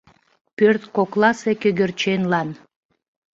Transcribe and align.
Пӧрткокласе 0.57 1.51
кӧгӧрченлан 1.61 2.49